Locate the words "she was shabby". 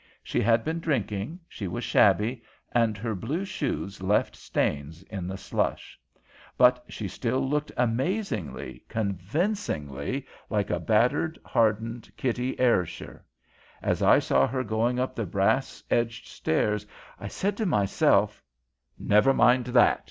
1.47-2.41